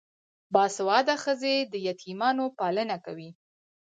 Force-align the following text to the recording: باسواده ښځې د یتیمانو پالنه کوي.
باسواده 0.53 1.15
ښځې 1.23 1.55
د 1.71 1.73
یتیمانو 1.87 2.45
پالنه 2.59 2.97
کوي. 3.05 3.29